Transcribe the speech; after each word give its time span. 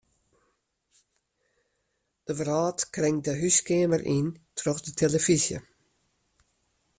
De 2.25 2.33
wrâld 2.39 2.79
kringt 2.93 3.25
de 3.27 3.33
húskeamer 3.41 4.01
yn 4.17 4.27
troch 4.57 4.81
de 4.85 4.91
telefyzje. 5.01 5.59